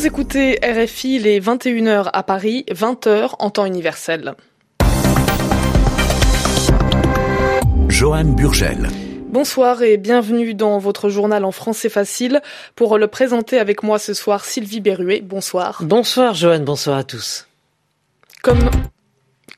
Vous 0.00 0.06
écoutez 0.06 0.58
RFI 0.62 1.18
les 1.18 1.42
21h 1.42 2.08
à 2.10 2.22
Paris, 2.22 2.64
20h 2.70 3.34
en 3.38 3.50
temps 3.50 3.66
universel. 3.66 4.34
Johan 7.88 8.24
Burgel. 8.24 8.88
Bonsoir 9.28 9.82
et 9.82 9.98
bienvenue 9.98 10.54
dans 10.54 10.78
votre 10.78 11.10
journal 11.10 11.44
en 11.44 11.52
français 11.52 11.90
facile. 11.90 12.40
Pour 12.76 12.96
le 12.96 13.08
présenter 13.08 13.58
avec 13.58 13.82
moi 13.82 13.98
ce 13.98 14.14
soir, 14.14 14.46
Sylvie 14.46 14.80
Berruet. 14.80 15.20
Bonsoir. 15.20 15.82
Bonsoir 15.84 16.32
Johan, 16.32 16.60
bonsoir 16.60 16.96
à 16.96 17.04
tous. 17.04 17.46
Comme 18.42 18.70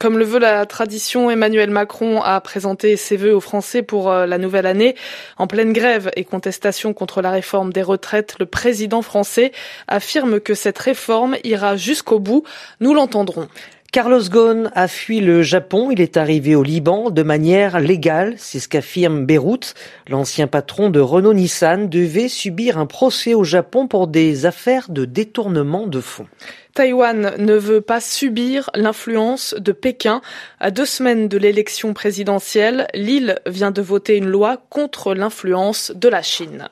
comme 0.02 0.18
le 0.18 0.24
veut 0.24 0.40
la 0.40 0.66
tradition, 0.66 1.30
Emmanuel 1.30 1.70
Macron 1.70 2.22
a 2.22 2.40
présenté 2.40 2.96
ses 2.96 3.16
vœux 3.16 3.36
aux 3.36 3.40
Français 3.40 3.82
pour 3.82 4.10
euh, 4.10 4.26
la 4.26 4.36
nouvelle 4.36 4.66
année. 4.66 4.96
En 5.38 5.46
pleine 5.46 5.72
grève 5.72 6.10
et 6.16 6.24
contestation 6.24 6.92
contre 6.92 7.22
la 7.22 7.30
réforme 7.30 7.72
des 7.72 7.82
retraites, 7.82 8.34
le 8.40 8.46
président 8.46 9.02
français 9.02 9.52
affirme 9.86 10.40
que 10.40 10.54
cette 10.54 10.78
réforme 10.80 11.36
ira 11.44 11.76
jusqu'au 11.76 12.18
bout. 12.18 12.42
Nous 12.80 12.94
l'entendrons. 12.94 13.46
Carlos 13.92 14.22
Ghosn 14.30 14.70
a 14.74 14.88
fui 14.88 15.20
le 15.20 15.42
Japon. 15.42 15.90
Il 15.90 16.00
est 16.00 16.16
arrivé 16.16 16.54
au 16.54 16.62
Liban 16.62 17.10
de 17.10 17.22
manière 17.22 17.78
légale. 17.78 18.32
C'est 18.38 18.58
ce 18.58 18.66
qu'affirme 18.66 19.26
Beyrouth. 19.26 19.74
L'ancien 20.08 20.46
patron 20.46 20.88
de 20.88 20.98
Renault 20.98 21.34
Nissan 21.34 21.90
devait 21.90 22.28
subir 22.28 22.78
un 22.78 22.86
procès 22.86 23.34
au 23.34 23.44
Japon 23.44 23.88
pour 23.88 24.06
des 24.06 24.46
affaires 24.46 24.88
de 24.88 25.04
détournement 25.04 25.86
de 25.86 26.00
fonds. 26.00 26.26
Taïwan 26.72 27.34
ne 27.36 27.52
veut 27.52 27.82
pas 27.82 28.00
subir 28.00 28.70
l'influence 28.74 29.54
de 29.58 29.72
Pékin. 29.72 30.22
À 30.58 30.70
deux 30.70 30.86
semaines 30.86 31.28
de 31.28 31.36
l'élection 31.36 31.92
présidentielle, 31.92 32.86
l'île 32.94 33.40
vient 33.44 33.72
de 33.72 33.82
voter 33.82 34.16
une 34.16 34.28
loi 34.28 34.56
contre 34.70 35.12
l'influence 35.12 35.92
de 35.94 36.08
la 36.08 36.22
Chine. 36.22 36.70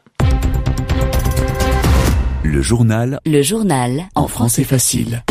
Le 2.43 2.63
journal. 2.63 3.21
Le 3.27 3.43
journal. 3.43 4.05
En 4.15 4.27
français 4.27 4.65
facile. 4.65 5.23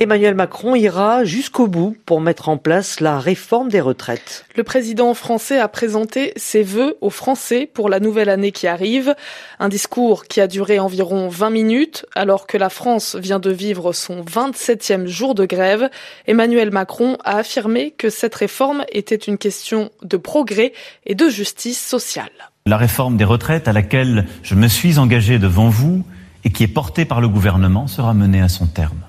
Emmanuel 0.00 0.36
Macron 0.36 0.76
ira 0.76 1.24
jusqu'au 1.24 1.66
bout 1.66 1.96
pour 2.06 2.20
mettre 2.20 2.48
en 2.48 2.56
place 2.56 3.00
la 3.00 3.18
réforme 3.18 3.68
des 3.68 3.80
retraites. 3.80 4.44
Le 4.54 4.62
président 4.62 5.12
français 5.12 5.58
a 5.58 5.66
présenté 5.66 6.32
ses 6.36 6.62
vœux 6.62 6.96
aux 7.00 7.10
Français 7.10 7.68
pour 7.74 7.88
la 7.88 7.98
nouvelle 7.98 8.28
année 8.28 8.52
qui 8.52 8.68
arrive. 8.68 9.16
Un 9.58 9.68
discours 9.68 10.26
qui 10.26 10.40
a 10.40 10.46
duré 10.46 10.78
environ 10.78 11.26
20 11.28 11.50
minutes 11.50 12.06
alors 12.14 12.46
que 12.46 12.56
la 12.56 12.70
France 12.70 13.16
vient 13.16 13.40
de 13.40 13.50
vivre 13.50 13.92
son 13.92 14.22
27e 14.22 15.06
jour 15.06 15.34
de 15.34 15.46
grève. 15.46 15.90
Emmanuel 16.28 16.70
Macron 16.70 17.18
a 17.24 17.38
affirmé 17.38 17.90
que 17.90 18.08
cette 18.08 18.36
réforme 18.36 18.84
était 18.92 19.16
une 19.16 19.36
question 19.36 19.90
de 20.04 20.16
progrès 20.16 20.74
et 21.06 21.16
de 21.16 21.28
justice 21.28 21.84
sociale. 21.84 22.30
La 22.66 22.76
réforme 22.76 23.16
des 23.16 23.24
retraites 23.24 23.66
à 23.66 23.72
laquelle 23.72 24.26
je 24.44 24.54
me 24.54 24.68
suis 24.68 25.00
engagé 25.00 25.40
devant 25.40 25.70
vous 25.70 26.04
et 26.44 26.52
qui 26.52 26.62
est 26.62 26.68
portée 26.68 27.04
par 27.04 27.20
le 27.20 27.28
gouvernement 27.28 27.88
sera 27.88 28.14
menée 28.14 28.40
à 28.40 28.48
son 28.48 28.68
terme 28.68 29.07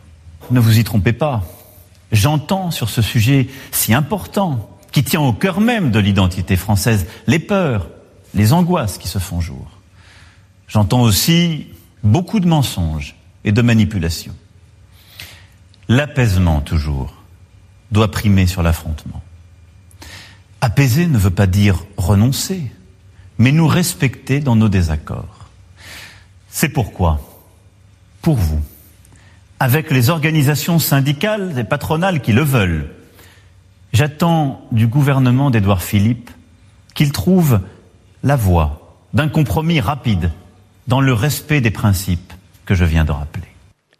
ne 0.52 0.60
vous 0.60 0.80
y 0.80 0.84
trompez 0.84 1.14
pas. 1.14 1.44
J'entends 2.12 2.72
sur 2.72 2.90
ce 2.90 3.02
sujet 3.02 3.48
si 3.72 3.94
important, 3.94 4.78
qui 4.92 5.04
tient 5.04 5.22
au 5.22 5.34
cœur 5.34 5.62
même 5.62 5.92
de 5.92 6.00
l'identité 6.00 6.56
française, 6.56 7.06
les 7.28 7.40
peurs, 7.40 7.90
les 8.34 8.54
angoisses 8.54 8.98
qui 8.98 9.08
se 9.08 9.20
font 9.20 9.42
jour. 9.42 9.68
J'entends 10.68 11.02
aussi 11.02 11.68
beaucoup 12.04 12.40
de 12.40 12.48
mensonges 12.48 13.16
et 13.44 13.52
de 13.52 13.62
manipulations. 13.62 14.36
L'apaisement, 15.88 16.62
toujours, 16.62 17.14
doit 17.92 18.12
primer 18.12 18.48
sur 18.48 18.62
l'affrontement. 18.62 19.22
Apaiser 20.62 21.08
ne 21.08 21.18
veut 21.18 21.30
pas 21.30 21.48
dire 21.48 21.84
renoncer, 21.98 22.72
mais 23.38 23.52
nous 23.52 23.68
respecter 23.68 24.40
dans 24.40 24.56
nos 24.56 24.70
désaccords. 24.70 25.48
C'est 26.50 26.70
pourquoi, 26.70 27.22
pour 28.22 28.36
vous, 28.36 28.62
avec 29.60 29.92
les 29.92 30.10
organisations 30.10 30.80
syndicales 30.80 31.58
et 31.58 31.64
patronales 31.64 32.22
qui 32.22 32.32
le 32.32 32.44
veulent. 32.44 32.90
J'attends 33.92 34.66
du 34.72 34.88
gouvernement 34.88 35.50
d'Édouard 35.52 35.82
Philippe 35.82 36.30
qu'il 36.94 37.12
trouve 37.12 37.60
la 38.24 38.36
voie 38.36 38.98
d'un 39.14 39.28
compromis 39.28 39.80
rapide 39.80 40.32
dans 40.88 41.02
le 41.02 41.14
respect 41.14 41.62
des 41.62 41.72
principes 41.72 42.34
que 42.66 42.76
je 42.76 42.86
viens 42.86 43.06
de 43.06 43.12
rappeler. 43.12 43.48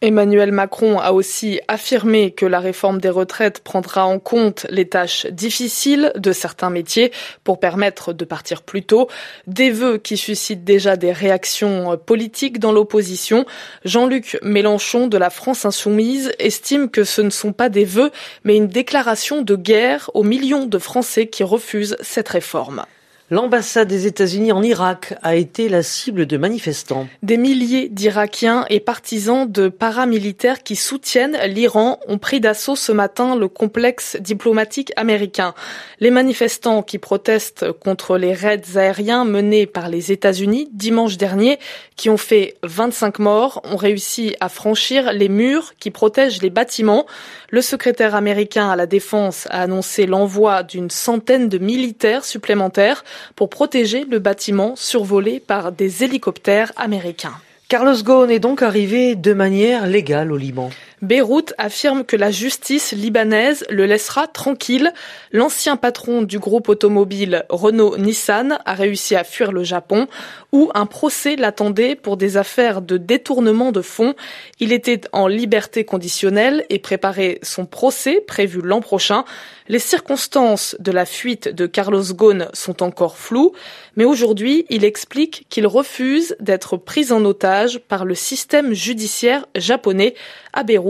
Emmanuel 0.02 0.50
Macron 0.50 0.98
a 0.98 1.12
aussi 1.12 1.60
affirmé 1.68 2.30
que 2.30 2.46
la 2.46 2.58
réforme 2.58 3.02
des 3.02 3.10
retraites 3.10 3.60
prendra 3.60 4.06
en 4.06 4.18
compte 4.18 4.66
les 4.70 4.88
tâches 4.88 5.26
difficiles 5.26 6.10
de 6.16 6.32
certains 6.32 6.70
métiers 6.70 7.12
pour 7.44 7.60
permettre 7.60 8.14
de 8.14 8.24
partir 8.24 8.62
plus 8.62 8.82
tôt. 8.82 9.08
Des 9.46 9.70
vœux 9.70 9.98
qui 9.98 10.16
suscitent 10.16 10.64
déjà 10.64 10.96
des 10.96 11.12
réactions 11.12 11.98
politiques 11.98 12.58
dans 12.58 12.72
l'opposition. 12.72 13.44
Jean-Luc 13.84 14.38
Mélenchon 14.42 15.06
de 15.06 15.18
la 15.18 15.28
France 15.28 15.66
Insoumise 15.66 16.32
estime 16.38 16.88
que 16.88 17.04
ce 17.04 17.20
ne 17.20 17.30
sont 17.30 17.52
pas 17.52 17.68
des 17.68 17.84
vœux, 17.84 18.10
mais 18.44 18.56
une 18.56 18.68
déclaration 18.68 19.42
de 19.42 19.54
guerre 19.54 20.10
aux 20.14 20.24
millions 20.24 20.64
de 20.64 20.78
Français 20.78 21.26
qui 21.26 21.42
refusent 21.42 21.98
cette 22.00 22.30
réforme. 22.30 22.86
L'ambassade 23.32 23.86
des 23.86 24.08
États-Unis 24.08 24.50
en 24.50 24.60
Irak 24.60 25.14
a 25.22 25.36
été 25.36 25.68
la 25.68 25.84
cible 25.84 26.26
de 26.26 26.36
manifestants. 26.36 27.06
Des 27.22 27.36
milliers 27.36 27.88
d'Irakiens 27.88 28.64
et 28.70 28.80
partisans 28.80 29.48
de 29.48 29.68
paramilitaires 29.68 30.64
qui 30.64 30.74
soutiennent 30.74 31.38
l'Iran 31.46 32.00
ont 32.08 32.18
pris 32.18 32.40
d'assaut 32.40 32.74
ce 32.74 32.90
matin 32.90 33.36
le 33.36 33.46
complexe 33.46 34.16
diplomatique 34.16 34.92
américain. 34.96 35.54
Les 36.00 36.10
manifestants 36.10 36.82
qui 36.82 36.98
protestent 36.98 37.70
contre 37.70 38.18
les 38.18 38.32
raids 38.32 38.76
aériens 38.76 39.24
menés 39.24 39.66
par 39.66 39.88
les 39.88 40.10
États-Unis 40.10 40.68
dimanche 40.72 41.16
dernier, 41.16 41.60
qui 41.94 42.10
ont 42.10 42.16
fait 42.16 42.56
25 42.64 43.20
morts, 43.20 43.60
ont 43.62 43.76
réussi 43.76 44.34
à 44.40 44.48
franchir 44.48 45.12
les 45.12 45.28
murs 45.28 45.74
qui 45.78 45.92
protègent 45.92 46.42
les 46.42 46.50
bâtiments. 46.50 47.06
Le 47.50 47.62
secrétaire 47.62 48.16
américain 48.16 48.70
à 48.70 48.74
la 48.74 48.86
Défense 48.86 49.46
a 49.50 49.62
annoncé 49.62 50.06
l'envoi 50.06 50.64
d'une 50.64 50.90
centaine 50.90 51.48
de 51.48 51.58
militaires 51.58 52.24
supplémentaires 52.24 53.04
pour 53.36 53.50
protéger 53.50 54.04
le 54.04 54.18
bâtiment 54.18 54.74
survolé 54.76 55.40
par 55.40 55.72
des 55.72 56.04
hélicoptères 56.04 56.72
américains. 56.76 57.34
Carlos 57.68 58.02
Ghosn 58.02 58.30
est 58.30 58.40
donc 58.40 58.62
arrivé 58.62 59.14
de 59.14 59.32
manière 59.32 59.86
légale 59.86 60.32
au 60.32 60.36
Liban. 60.36 60.70
Beyrouth 61.02 61.54
affirme 61.56 62.04
que 62.04 62.16
la 62.16 62.30
justice 62.30 62.92
libanaise 62.92 63.64
le 63.70 63.86
laissera 63.86 64.26
tranquille. 64.26 64.92
L'ancien 65.32 65.76
patron 65.76 66.20
du 66.20 66.38
groupe 66.38 66.68
automobile 66.68 67.46
Renault-Nissan 67.48 68.58
a 68.66 68.74
réussi 68.74 69.16
à 69.16 69.24
fuir 69.24 69.50
le 69.50 69.64
Japon 69.64 70.08
où 70.52 70.70
un 70.74 70.84
procès 70.84 71.36
l'attendait 71.36 71.94
pour 71.94 72.16
des 72.18 72.36
affaires 72.36 72.82
de 72.82 72.98
détournement 72.98 73.72
de 73.72 73.80
fonds. 73.80 74.14
Il 74.58 74.72
était 74.72 75.00
en 75.12 75.26
liberté 75.26 75.84
conditionnelle 75.84 76.66
et 76.68 76.78
préparait 76.78 77.38
son 77.42 77.64
procès 77.64 78.20
prévu 78.20 78.60
l'an 78.62 78.80
prochain. 78.80 79.24
Les 79.68 79.78
circonstances 79.78 80.76
de 80.80 80.90
la 80.90 81.06
fuite 81.06 81.48
de 81.48 81.66
Carlos 81.66 82.02
Ghosn 82.12 82.48
sont 82.52 82.82
encore 82.82 83.16
floues, 83.16 83.52
mais 83.94 84.04
aujourd'hui, 84.04 84.66
il 84.68 84.84
explique 84.84 85.46
qu'il 85.48 85.66
refuse 85.66 86.34
d'être 86.40 86.76
pris 86.76 87.12
en 87.12 87.24
otage 87.24 87.78
par 87.78 88.04
le 88.04 88.16
système 88.16 88.74
judiciaire 88.74 89.46
japonais 89.54 90.14
à 90.52 90.64
Beyrouth, 90.64 90.89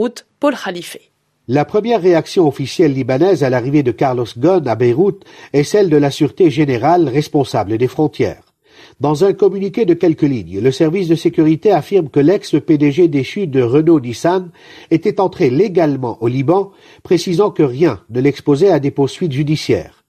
La 1.47 1.65
première 1.65 2.01
réaction 2.01 2.47
officielle 2.47 2.93
libanaise 2.93 3.43
à 3.43 3.49
l'arrivée 3.49 3.83
de 3.83 3.91
Carlos 3.91 4.25
Ghosn 4.37 4.67
à 4.67 4.75
Beyrouth 4.75 5.23
est 5.53 5.63
celle 5.63 5.89
de 5.89 5.97
la 5.97 6.11
Sûreté 6.11 6.49
générale 6.49 7.07
responsable 7.09 7.77
des 7.77 7.87
frontières. 7.87 8.43
Dans 8.99 9.25
un 9.25 9.33
communiqué 9.33 9.85
de 9.85 9.93
quelques 9.93 10.21
lignes, 10.21 10.59
le 10.59 10.71
service 10.71 11.07
de 11.07 11.15
sécurité 11.15 11.71
affirme 11.71 12.09
que 12.09 12.19
l'ex-PDG 12.19 13.07
déchu 13.07 13.47
de 13.47 13.61
Renault-Nissan 13.61 14.51
était 14.91 15.19
entré 15.19 15.49
légalement 15.49 16.17
au 16.21 16.27
Liban, 16.27 16.71
précisant 17.03 17.51
que 17.51 17.63
rien 17.63 18.01
ne 18.09 18.21
l'exposait 18.21 18.71
à 18.71 18.79
des 18.79 18.91
poursuites 18.91 19.33
judiciaires. 19.33 20.00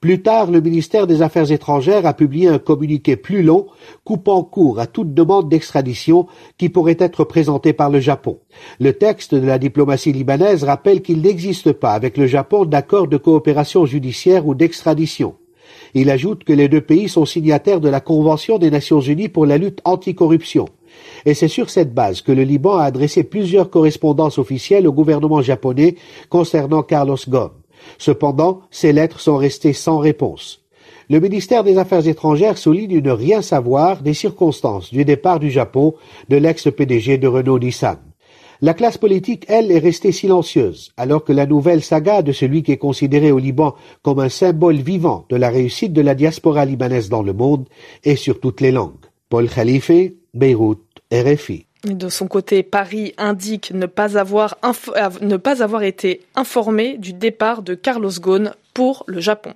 Plus 0.00 0.22
tard, 0.22 0.50
le 0.50 0.60
ministère 0.60 1.06
des 1.06 1.22
Affaires 1.22 1.50
étrangères 1.50 2.06
a 2.06 2.14
publié 2.14 2.48
un 2.48 2.58
communiqué 2.58 3.16
plus 3.16 3.42
long, 3.42 3.66
coupant 4.04 4.42
court 4.42 4.78
à 4.78 4.86
toute 4.86 5.14
demande 5.14 5.48
d'extradition 5.48 6.26
qui 6.58 6.68
pourrait 6.68 6.96
être 6.98 7.24
présentée 7.24 7.72
par 7.72 7.90
le 7.90 8.00
Japon. 8.00 8.38
Le 8.80 8.92
texte 8.92 9.34
de 9.34 9.46
la 9.46 9.58
diplomatie 9.58 10.12
libanaise 10.12 10.64
rappelle 10.64 11.02
qu'il 11.02 11.22
n'existe 11.22 11.72
pas 11.72 11.92
avec 11.92 12.16
le 12.16 12.26
Japon 12.26 12.64
d'accord 12.64 13.08
de 13.08 13.16
coopération 13.16 13.86
judiciaire 13.86 14.46
ou 14.46 14.54
d'extradition. 14.54 15.34
Il 15.94 16.10
ajoute 16.10 16.44
que 16.44 16.52
les 16.52 16.68
deux 16.68 16.80
pays 16.80 17.08
sont 17.08 17.24
signataires 17.24 17.80
de 17.80 17.88
la 17.88 18.00
Convention 18.00 18.58
des 18.58 18.70
Nations 18.70 19.00
Unies 19.00 19.28
pour 19.28 19.46
la 19.46 19.58
lutte 19.58 19.80
anticorruption. 19.84 20.66
Et 21.24 21.34
c'est 21.34 21.48
sur 21.48 21.70
cette 21.70 21.94
base 21.94 22.22
que 22.22 22.32
le 22.32 22.42
Liban 22.42 22.76
a 22.76 22.84
adressé 22.84 23.24
plusieurs 23.24 23.70
correspondances 23.70 24.38
officielles 24.38 24.86
au 24.86 24.92
gouvernement 24.92 25.42
japonais 25.42 25.96
concernant 26.28 26.82
Carlos 26.82 27.16
Ghosn. 27.28 27.50
Cependant, 27.98 28.60
ces 28.70 28.92
lettres 28.92 29.20
sont 29.20 29.36
restées 29.36 29.72
sans 29.72 29.98
réponse. 29.98 30.60
Le 31.08 31.20
ministère 31.20 31.62
des 31.62 31.78
Affaires 31.78 32.06
étrangères 32.08 32.58
souligne 32.58 33.00
ne 33.00 33.10
rien 33.12 33.40
savoir 33.40 34.02
des 34.02 34.14
circonstances 34.14 34.92
du 34.92 35.04
départ 35.04 35.38
du 35.38 35.50
Japon 35.50 35.94
de 36.28 36.36
l'ex-PDG 36.36 37.18
de 37.18 37.28
Renault 37.28 37.60
Nissan. 37.60 37.98
La 38.62 38.74
classe 38.74 38.96
politique, 38.96 39.44
elle, 39.48 39.70
est 39.70 39.78
restée 39.78 40.12
silencieuse, 40.12 40.92
alors 40.96 41.22
que 41.22 41.32
la 41.32 41.46
nouvelle 41.46 41.82
saga 41.82 42.22
de 42.22 42.32
celui 42.32 42.62
qui 42.62 42.72
est 42.72 42.78
considéré 42.78 43.30
au 43.30 43.38
Liban 43.38 43.74
comme 44.02 44.18
un 44.18 44.30
symbole 44.30 44.76
vivant 44.76 45.26
de 45.28 45.36
la 45.36 45.50
réussite 45.50 45.92
de 45.92 46.00
la 46.00 46.14
diaspora 46.14 46.64
libanaise 46.64 47.10
dans 47.10 47.22
le 47.22 47.34
monde 47.34 47.68
est 48.02 48.16
sur 48.16 48.40
toutes 48.40 48.62
les 48.62 48.72
langues. 48.72 48.94
Paul 49.28 49.48
Khalife, 49.48 50.12
Beyrouth, 50.32 50.80
RFI. 51.12 51.66
De 51.86 52.08
son 52.08 52.26
côté, 52.26 52.64
Paris 52.64 53.14
indique 53.16 53.70
ne 53.72 53.86
pas 53.86 54.18
avoir, 54.18 54.58
ne 55.20 55.36
pas 55.36 55.62
avoir 55.62 55.84
été 55.84 56.20
informé 56.34 56.98
du 56.98 57.12
départ 57.12 57.62
de 57.62 57.74
Carlos 57.74 58.10
Ghosn 58.18 58.52
pour 58.74 59.04
le 59.06 59.20
Japon. 59.20 59.54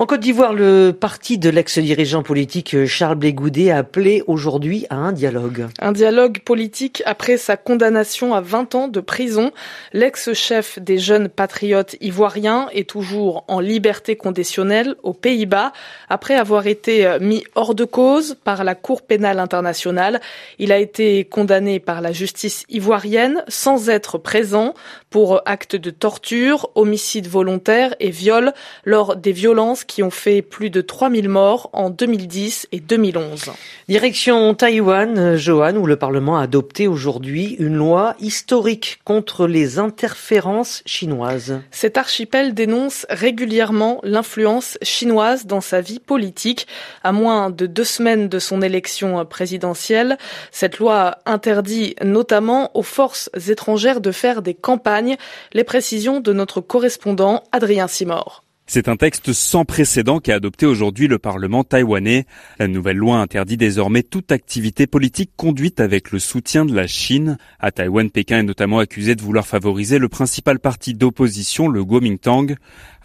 En 0.00 0.06
Côte 0.06 0.20
d'Ivoire, 0.20 0.52
le 0.52 0.92
parti 0.92 1.38
de 1.38 1.50
l'ex-dirigeant 1.50 2.22
politique 2.22 2.86
Charles 2.86 3.16
Blé 3.16 3.34
a 3.72 3.78
appelé 3.78 4.22
aujourd'hui 4.28 4.86
à 4.90 4.94
un 4.94 5.10
dialogue. 5.10 5.66
Un 5.80 5.90
dialogue 5.90 6.38
politique 6.38 7.02
après 7.04 7.36
sa 7.36 7.56
condamnation 7.56 8.32
à 8.32 8.40
20 8.40 8.76
ans 8.76 8.86
de 8.86 9.00
prison. 9.00 9.50
L'ex-chef 9.92 10.78
des 10.78 10.98
jeunes 10.98 11.28
patriotes 11.28 11.96
ivoiriens 12.00 12.68
est 12.72 12.88
toujours 12.88 13.44
en 13.48 13.58
liberté 13.58 14.14
conditionnelle 14.14 14.94
aux 15.02 15.14
Pays-Bas 15.14 15.72
après 16.08 16.36
avoir 16.36 16.68
été 16.68 17.18
mis 17.20 17.42
hors 17.56 17.74
de 17.74 17.84
cause 17.84 18.36
par 18.44 18.62
la 18.62 18.76
Cour 18.76 19.02
pénale 19.02 19.40
internationale. 19.40 20.20
Il 20.60 20.70
a 20.70 20.78
été 20.78 21.24
condamné 21.24 21.80
par 21.80 22.02
la 22.02 22.12
justice 22.12 22.62
ivoirienne 22.68 23.42
sans 23.48 23.88
être 23.88 24.16
présent 24.16 24.74
pour 25.10 25.42
actes 25.44 25.74
de 25.74 25.90
torture, 25.90 26.70
homicide 26.76 27.26
volontaire 27.26 27.96
et 27.98 28.10
viol 28.10 28.52
lors 28.84 29.16
des 29.16 29.32
violences 29.32 29.86
qui 29.88 30.04
ont 30.04 30.10
fait 30.10 30.42
plus 30.42 30.70
de 30.70 30.80
3000 30.80 31.28
morts 31.28 31.70
en 31.72 31.90
2010 31.90 32.68
et 32.70 32.78
2011. 32.78 33.50
Direction 33.88 34.54
Taïwan, 34.54 35.34
Johan, 35.34 35.74
où 35.74 35.86
le 35.86 35.96
Parlement 35.96 36.38
a 36.38 36.42
adopté 36.42 36.86
aujourd'hui 36.86 37.56
une 37.58 37.74
loi 37.74 38.14
historique 38.20 39.00
contre 39.04 39.48
les 39.48 39.80
interférences 39.80 40.82
chinoises. 40.86 41.60
Cet 41.72 41.96
archipel 41.96 42.54
dénonce 42.54 43.06
régulièrement 43.10 43.98
l'influence 44.04 44.78
chinoise 44.82 45.46
dans 45.46 45.60
sa 45.60 45.80
vie 45.80 45.98
politique. 45.98 46.68
À 47.02 47.10
moins 47.10 47.50
de 47.50 47.66
deux 47.66 47.84
semaines 47.84 48.28
de 48.28 48.38
son 48.38 48.62
élection 48.62 49.24
présidentielle, 49.24 50.18
cette 50.52 50.78
loi 50.78 51.18
interdit 51.26 51.96
notamment 52.04 52.70
aux 52.76 52.82
forces 52.82 53.30
étrangères 53.48 54.00
de 54.00 54.12
faire 54.12 54.42
des 54.42 54.54
campagnes. 54.54 55.16
Les 55.54 55.64
précisions 55.64 56.20
de 56.20 56.32
notre 56.32 56.60
correspondant 56.60 57.42
Adrien 57.52 57.88
Simor. 57.88 58.44
C'est 58.70 58.88
un 58.88 58.96
texte 58.96 59.32
sans 59.32 59.64
précédent 59.64 60.20
qu'a 60.20 60.34
adopté 60.34 60.66
aujourd'hui 60.66 61.08
le 61.08 61.18
Parlement 61.18 61.64
taïwanais. 61.64 62.26
La 62.58 62.68
nouvelle 62.68 62.98
loi 62.98 63.16
interdit 63.16 63.56
désormais 63.56 64.02
toute 64.02 64.30
activité 64.30 64.86
politique 64.86 65.30
conduite 65.38 65.80
avec 65.80 66.10
le 66.10 66.18
soutien 66.18 66.66
de 66.66 66.74
la 66.74 66.86
Chine. 66.86 67.38
À 67.60 67.70
Taïwan, 67.70 68.10
Pékin 68.10 68.40
est 68.40 68.42
notamment 68.42 68.78
accusé 68.78 69.14
de 69.14 69.22
vouloir 69.22 69.46
favoriser 69.46 69.98
le 69.98 70.10
principal 70.10 70.58
parti 70.58 70.92
d'opposition, 70.92 71.68
le 71.68 71.82
Kuomintang. 71.82 72.56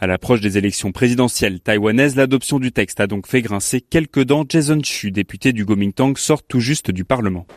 À 0.04 0.08
l'approche 0.08 0.42
des 0.42 0.58
élections 0.58 0.92
présidentielles 0.92 1.62
taïwanaises, 1.62 2.18
l'adoption 2.18 2.60
du 2.60 2.74
texte 2.74 3.00
a 3.00 3.08
donc 3.08 3.26
fait 3.26 3.42
grincer 3.42 3.80
quelques 3.80 4.26
dents. 4.26 4.44
Jason 4.50 4.82
Chu, 4.84 5.12
député 5.12 5.54
du 5.54 5.66
Kuomintang, 5.66 6.18
sort 6.18 6.44
tout 6.44 6.60
juste 6.60 6.92
du 6.92 7.06
Parlement. 7.06 7.48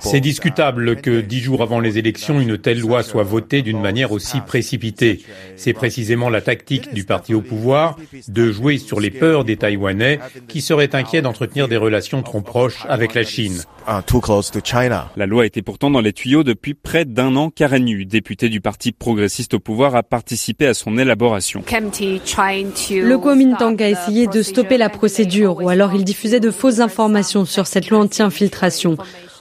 C'est 0.00 0.20
discutable 0.20 0.96
que 0.96 1.22
dix 1.22 1.40
jours 1.40 1.62
avant 1.62 1.80
les 1.80 1.96
élections, 1.96 2.38
une 2.38 2.58
telle 2.58 2.80
loi 2.80 3.02
soit 3.02 3.22
votée 3.22 3.62
d'une 3.62 3.80
manière 3.80 4.12
aussi 4.12 4.42
précipitée. 4.42 5.24
C'est 5.56 5.72
précisément 5.72 6.28
la 6.28 6.42
tactique 6.42 6.92
du 6.92 7.04
parti 7.04 7.32
au 7.32 7.40
pouvoir 7.40 7.96
de 8.28 8.52
jouer 8.52 8.76
sur 8.76 9.00
les 9.00 9.10
peurs 9.10 9.46
des 9.46 9.56
Taïwanais 9.56 10.20
qui 10.48 10.60
seraient 10.60 10.94
inquiets 10.94 11.22
d'entretenir 11.22 11.66
des 11.66 11.78
relations 11.78 12.22
trop 12.22 12.42
proches 12.42 12.84
avec 12.90 13.14
la 13.14 13.22
Chine. 13.22 13.62
La 15.16 15.26
loi 15.26 15.46
était 15.46 15.62
pourtant 15.62 15.90
dans 15.90 16.00
les 16.00 16.12
tuyaux 16.12 16.44
depuis 16.44 16.74
près 16.74 17.06
d'un 17.06 17.34
an. 17.36 17.48
Karen 17.50 17.88
Yu, 17.88 18.04
député 18.04 18.50
du 18.50 18.60
parti 18.60 18.92
progressiste 18.92 19.54
au 19.54 19.60
pouvoir, 19.60 19.96
a 19.96 20.02
participé 20.02 20.66
à 20.66 20.74
son 20.74 20.89
élaboration. 20.98 21.62
Le 21.68 23.16
Kuomintang 23.16 23.76
a 23.82 23.88
essayé 23.88 24.26
de 24.26 24.42
stopper 24.42 24.78
la 24.78 24.88
procédure 24.88 25.62
ou 25.62 25.68
alors 25.68 25.94
il 25.94 26.04
diffusait 26.04 26.40
de 26.40 26.50
fausses 26.50 26.80
informations 26.80 27.44
sur 27.44 27.66
cette 27.66 27.90
loi 27.90 28.00
anti-infiltration. 28.00 28.96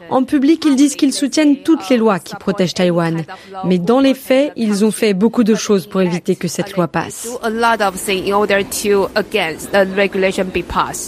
En 0.09 0.23
public, 0.23 0.65
ils 0.65 0.75
disent 0.75 0.95
qu'ils 0.95 1.13
soutiennent 1.13 1.57
toutes 1.63 1.87
les 1.89 1.97
lois 1.97 2.19
qui 2.19 2.35
protègent 2.35 2.73
Taïwan. 2.73 3.23
Mais 3.65 3.77
dans 3.77 3.99
les 3.99 4.15
faits, 4.15 4.51
ils 4.55 4.83
ont 4.83 4.91
fait 4.91 5.13
beaucoup 5.13 5.43
de 5.43 5.53
choses 5.55 5.85
pour 5.85 6.01
éviter 6.01 6.35
que 6.35 6.47
cette 6.47 6.75
loi 6.75 6.87
passe. 6.87 7.27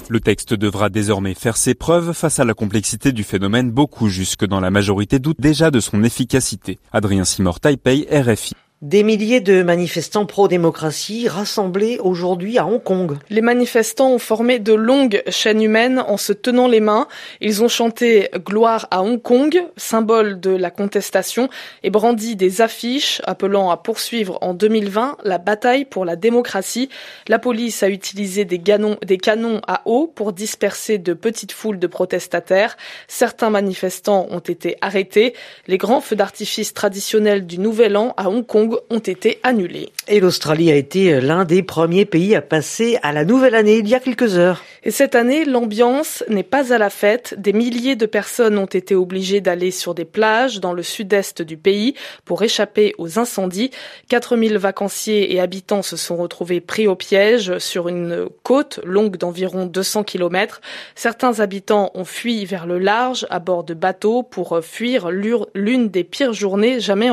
Le 0.09 0.19
texte 0.19 0.53
devra 0.53 0.89
désormais 0.89 1.33
faire 1.33 1.57
ses 1.57 1.73
preuves 1.73 2.13
face 2.13 2.39
à 2.39 2.45
la 2.45 2.53
complexité 2.53 3.11
du 3.11 3.23
phénomène. 3.23 3.71
Beaucoup 3.71 4.07
jusque 4.07 4.45
dans 4.45 4.59
la 4.59 4.69
majorité 4.69 5.17
doutent 5.19 5.41
déjà 5.41 5.71
de 5.71 5.79
son 5.79 6.03
efficacité. 6.03 6.77
Adrien 6.91 7.23
Simor, 7.23 7.59
Taipei, 7.59 8.07
RFI. 8.11 8.53
Des 8.81 9.04
milliers 9.04 9.42
de 9.42 9.62
manifestants 9.62 10.25
pro-démocratie 10.25 11.28
rassemblés 11.28 12.00
aujourd'hui 12.00 12.57
à 12.57 12.66
Hong 12.66 12.81
Kong. 12.81 13.19
Les 13.30 13.42
manifestants 13.42 14.10
ont 14.10 14.18
formé 14.18 14.57
de 14.57 14.74
longues 14.74 15.22
chaînes 15.30 15.62
humaines 15.62 16.04
en 16.07 16.18
se 16.18 16.33
tenant 16.33 16.68
les 16.68 16.80
mains. 16.80 17.07
Ils 17.42 17.62
ont 17.63 17.68
chanté 17.68 18.31
Gloire 18.44 18.88
à 18.89 19.04
Hong 19.04 19.22
Kong, 19.22 19.56
symbole 19.78 20.39
de 20.39 20.50
la 20.50 20.72
contestation, 20.72 21.48
et 21.83 21.92
brandi 21.92 22.36
des 22.36 22.62
affiches 22.62 23.22
appelant 23.25 23.69
à 23.69 23.78
poursuivre 23.78 24.39
en 24.42 24.56
2020 24.56 25.18
la 25.25 25.38
bataille 25.38 25.86
pour 25.86 26.04
la 26.04 26.16
démocratie. 26.16 26.89
La 27.27 27.38
police 27.38 27.84
a 27.84 27.88
utilisé 27.88 28.45
des 28.45 28.57
canons, 28.57 29.62
à 29.68 29.84
eau 29.86 30.07
pour 30.07 30.34
disperser 30.34 30.98
de 30.98 31.13
petites 31.13 31.51
foules 31.51 31.77
de 31.77 31.86
protestataires. 31.86 32.77
Certains 33.07 33.51
manifestants 33.51 34.25
ont 34.31 34.39
été 34.39 34.77
arrêtés. 34.81 35.36
Les 35.68 35.77
grands 35.77 36.01
feux 36.01 36.16
d'artifice 36.16 36.74
traditionnels 36.74 37.45
du 37.45 37.60
Nouvel 37.60 37.95
An 37.95 38.16
à 38.18 38.27
Hong 38.27 38.44
Kong 38.44 38.70
ont 38.89 39.00
été 39.00 39.39
annulés. 39.44 39.89
Et 40.07 40.19
l'Australie 40.19 40.71
a 40.71 40.75
été 40.75 41.21
l'un 41.21 41.45
des 41.45 41.63
premiers 41.63 42.06
pays 42.06 42.35
à 42.35 42.41
passer 42.41 42.97
à 43.03 43.12
la 43.12 43.25
nouvelle 43.25 43.56
année 43.56 43.77
il 43.77 43.88
y 43.88 43.95
a 43.95 44.00
quelques 44.00 44.38
heures. 44.38 44.63
Et 44.83 44.91
cette 44.91 45.13
année, 45.13 45.45
l'ambiance 45.45 46.23
n'est 46.27 46.44
pas 46.44 46.73
à 46.73 46.77
la 46.77 46.89
fête. 46.89 47.35
Des 47.38 47.53
milliers 47.53 47.95
de 47.95 48.06
personnes 48.07 48.57
ont 48.57 48.65
été 48.65 48.95
obligées 48.95 49.39
d'aller 49.39 49.69
sur 49.69 49.94
des 49.94 50.06
plages 50.06 50.59
dans 50.59 50.73
le 50.73 50.81
sud-est 50.81 51.41
du 51.44 51.56
pays 51.56 51.94
pour 52.25 52.41
échapper 52.41 52.95
aux 52.97 53.19
incendies. 53.19 53.69
4000 54.09 54.57
vacanciers 54.57 55.33
et 55.33 55.39
habitants 55.39 55.83
se 55.83 55.97
sont 55.97 56.17
retrouvés 56.17 56.62
pris 56.62 56.88
au 56.88 56.95
piège 56.95 57.59
sur 57.59 57.88
une 57.88 58.27
côte 58.44 58.79
longue 58.83 59.17
d'environ 59.17 59.65
200 59.65 60.03
km. 60.03 60.62
Certains 60.95 61.39
habitants 61.39 61.91
ont 61.94 62.06
fui 62.06 62.45
vers 62.45 62.65
le 62.65 62.79
large 62.79 63.27
à 63.29 63.39
bord 63.39 63.63
de 63.63 63.74
bateaux 63.74 64.24
pour 64.24 64.59
fuir 64.63 65.09
l'une 65.12 65.89
des 65.89 66.03
pires 66.03 66.33
journées 66.33 66.79
jamais 66.79 67.09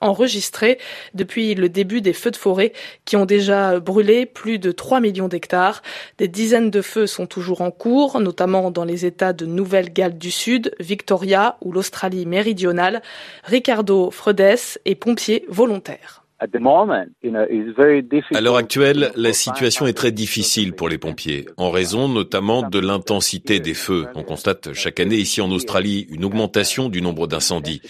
enregistrées 0.00 0.78
depuis 1.14 1.54
le 1.54 1.68
début 1.68 2.00
des 2.00 2.12
feux 2.12 2.30
de 2.30 2.36
forêt 2.36 2.72
qui 3.04 3.16
ont 3.16 3.26
déjà 3.26 3.80
brûlé 3.80 4.26
plus 4.26 4.58
de 4.58 4.72
3 4.72 5.00
millions 5.00 5.28
d'hectares. 5.28 5.82
Des 6.18 6.28
dizaines 6.28 6.70
de 6.70 6.82
feux 6.82 7.06
sont 7.06 7.26
toujours 7.26 7.60
en 7.60 7.70
cours, 7.70 8.20
notamment 8.20 8.70
dans 8.70 8.84
les 8.84 9.06
États 9.06 9.32
de 9.32 9.46
Nouvelle-Galles 9.46 10.18
du 10.18 10.30
Sud, 10.30 10.74
Victoria 10.80 11.56
ou 11.62 11.72
l'Australie 11.72 12.26
méridionale. 12.26 13.02
Ricardo 13.44 14.10
Fredes 14.10 14.78
est 14.84 14.94
pompier 14.94 15.44
volontaire. 15.48 16.27
À 16.40 16.46
l'heure 18.40 18.56
actuelle, 18.56 19.10
la 19.16 19.32
situation 19.32 19.88
est 19.88 19.92
très 19.92 20.12
difficile 20.12 20.72
pour 20.72 20.88
les 20.88 20.98
pompiers, 20.98 21.46
en 21.56 21.72
raison 21.72 22.08
notamment 22.08 22.62
de 22.62 22.78
l'intensité 22.78 23.58
des 23.58 23.74
feux. 23.74 24.06
On 24.14 24.22
constate 24.22 24.72
chaque 24.72 25.00
année 25.00 25.16
ici 25.16 25.40
en 25.40 25.50
Australie 25.50 26.06
une 26.10 26.24
augmentation 26.24 26.90
du 26.90 27.02
nombre 27.02 27.26
d'incendies. 27.26 27.82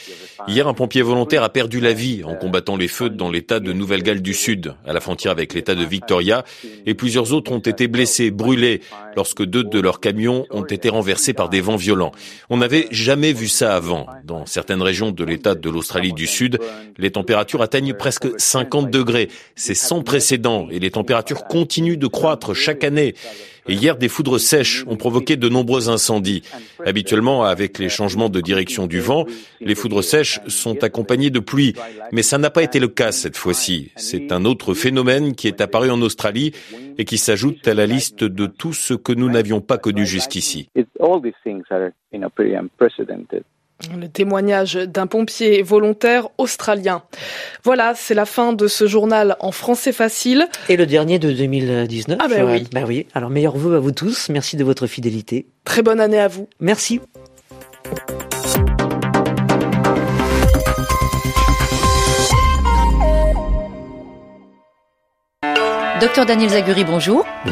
Hier, 0.46 0.66
un 0.66 0.72
pompier 0.72 1.02
volontaire 1.02 1.42
a 1.42 1.50
perdu 1.50 1.78
la 1.78 1.92
vie 1.92 2.24
en 2.24 2.36
combattant 2.36 2.78
les 2.78 2.88
feux 2.88 3.10
dans 3.10 3.30
l'état 3.30 3.60
de 3.60 3.74
Nouvelle-Galles 3.74 4.22
du 4.22 4.32
Sud, 4.32 4.74
à 4.86 4.94
la 4.94 5.00
frontière 5.00 5.32
avec 5.32 5.52
l'état 5.52 5.74
de 5.74 5.84
Victoria, 5.84 6.42
et 6.86 6.94
plusieurs 6.94 7.34
autres 7.34 7.52
ont 7.52 7.58
été 7.58 7.86
blessés, 7.86 8.30
brûlés, 8.30 8.80
lorsque 9.14 9.44
deux 9.44 9.64
de 9.64 9.78
leurs 9.78 10.00
camions 10.00 10.46
ont 10.50 10.64
été 10.64 10.88
renversés 10.88 11.34
par 11.34 11.50
des 11.50 11.60
vents 11.60 11.76
violents. 11.76 12.12
On 12.48 12.56
n'avait 12.56 12.88
jamais 12.92 13.34
vu 13.34 13.48
ça 13.48 13.74
avant. 13.74 14.06
Dans 14.24 14.46
certaines 14.46 14.80
régions 14.80 15.10
de 15.10 15.24
l'état 15.24 15.54
de 15.54 15.68
l'Australie 15.68 16.14
du 16.14 16.26
Sud, 16.26 16.58
les 16.96 17.10
températures 17.10 17.60
atteignent 17.60 17.92
presque 17.92 18.37
50 18.38 18.90
degrés. 18.90 19.28
C'est 19.54 19.74
sans 19.74 20.02
précédent 20.02 20.68
et 20.70 20.78
les 20.78 20.90
températures 20.90 21.44
continuent 21.44 21.98
de 21.98 22.06
croître 22.06 22.54
chaque 22.54 22.84
année. 22.84 23.14
Et 23.68 23.74
hier, 23.74 23.96
des 23.96 24.08
foudres 24.08 24.40
sèches 24.40 24.84
ont 24.86 24.96
provoqué 24.96 25.36
de 25.36 25.48
nombreux 25.48 25.90
incendies. 25.90 26.42
Habituellement, 26.86 27.44
avec 27.44 27.78
les 27.78 27.90
changements 27.90 28.30
de 28.30 28.40
direction 28.40 28.86
du 28.86 29.00
vent, 29.00 29.26
les 29.60 29.74
foudres 29.74 30.02
sèches 30.02 30.40
sont 30.46 30.82
accompagnées 30.82 31.28
de 31.28 31.38
pluie. 31.38 31.74
Mais 32.10 32.22
ça 32.22 32.38
n'a 32.38 32.48
pas 32.48 32.62
été 32.62 32.80
le 32.80 32.88
cas 32.88 33.12
cette 33.12 33.36
fois-ci. 33.36 33.92
C'est 33.96 34.32
un 34.32 34.46
autre 34.46 34.72
phénomène 34.72 35.34
qui 35.34 35.48
est 35.48 35.60
apparu 35.60 35.90
en 35.90 36.00
Australie 36.00 36.52
et 36.96 37.04
qui 37.04 37.18
s'ajoute 37.18 37.68
à 37.68 37.74
la 37.74 37.84
liste 37.84 38.24
de 38.24 38.46
tout 38.46 38.72
ce 38.72 38.94
que 38.94 39.12
nous 39.12 39.30
n'avions 39.30 39.60
pas 39.60 39.76
connu 39.76 40.06
jusqu'ici. 40.06 40.70
Le 43.96 44.08
témoignage 44.08 44.74
d'un 44.74 45.06
pompier 45.06 45.62
volontaire 45.62 46.28
australien. 46.36 47.04
Voilà, 47.62 47.94
c'est 47.94 48.14
la 48.14 48.26
fin 48.26 48.52
de 48.52 48.66
ce 48.66 48.88
journal 48.88 49.36
en 49.38 49.52
français 49.52 49.92
facile. 49.92 50.48
Et 50.68 50.76
le 50.76 50.84
dernier 50.84 51.20
de 51.20 51.30
2019. 51.30 52.18
Ah 52.20 52.26
ben 52.26 52.44
oui. 52.44 52.66
Ben 52.72 52.84
oui. 52.84 53.06
Alors 53.14 53.30
meilleurs 53.30 53.56
vœux 53.56 53.76
à 53.76 53.78
vous 53.78 53.92
tous. 53.92 54.30
Merci 54.30 54.56
de 54.56 54.64
votre 54.64 54.88
fidélité. 54.88 55.46
Très 55.64 55.82
bonne 55.82 56.00
année 56.00 56.18
à 56.18 56.26
vous. 56.26 56.48
Merci. 56.58 57.00
Docteur 66.00 66.26
Daniel 66.26 66.50
Zaguri, 66.50 66.84
bonjour. 66.84 67.24